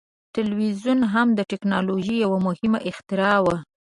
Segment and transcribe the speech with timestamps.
[0.33, 3.57] ټلویزیون هم د ټیکنالوژۍ یو مهم اختراع وه.